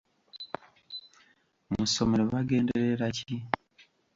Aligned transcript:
Mu 1.71 1.83
ssomero 1.89 2.23
bagenderera 2.31 3.07
ki? 3.17 3.35